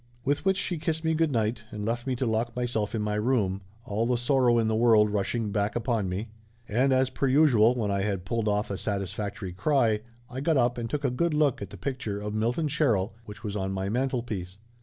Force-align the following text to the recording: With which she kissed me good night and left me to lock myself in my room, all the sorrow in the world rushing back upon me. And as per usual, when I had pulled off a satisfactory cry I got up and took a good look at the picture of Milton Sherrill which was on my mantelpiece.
With 0.25 0.43
which 0.45 0.57
she 0.57 0.79
kissed 0.79 1.03
me 1.03 1.13
good 1.13 1.31
night 1.31 1.63
and 1.69 1.85
left 1.85 2.07
me 2.07 2.15
to 2.15 2.25
lock 2.25 2.55
myself 2.55 2.95
in 2.95 3.03
my 3.03 3.13
room, 3.13 3.61
all 3.85 4.07
the 4.07 4.17
sorrow 4.17 4.57
in 4.57 4.67
the 4.67 4.75
world 4.75 5.11
rushing 5.11 5.51
back 5.51 5.75
upon 5.75 6.09
me. 6.09 6.29
And 6.67 6.91
as 6.91 7.11
per 7.11 7.27
usual, 7.27 7.75
when 7.75 7.91
I 7.91 8.01
had 8.01 8.25
pulled 8.25 8.47
off 8.47 8.71
a 8.71 8.79
satisfactory 8.79 9.51
cry 9.53 9.99
I 10.27 10.41
got 10.41 10.57
up 10.57 10.79
and 10.79 10.89
took 10.89 11.03
a 11.05 11.11
good 11.11 11.35
look 11.35 11.61
at 11.61 11.69
the 11.69 11.77
picture 11.77 12.19
of 12.19 12.33
Milton 12.33 12.67
Sherrill 12.67 13.13
which 13.25 13.43
was 13.43 13.55
on 13.55 13.73
my 13.73 13.89
mantelpiece. 13.89 14.57